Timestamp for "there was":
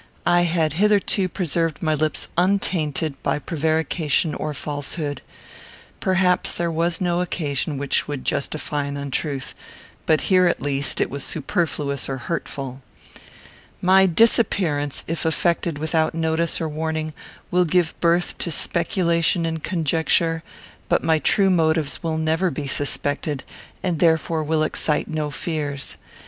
6.53-6.99